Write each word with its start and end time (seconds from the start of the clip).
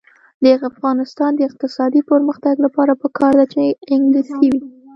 د 0.43 0.45
افغانستان 0.71 1.31
د 1.35 1.41
اقتصادي 1.49 2.01
پرمختګ 2.11 2.55
لپاره 2.65 2.93
پکار 3.03 3.33
ده 3.39 3.45
چې 3.53 3.63
انګلیسي 3.93 4.47
وي. 4.53 4.61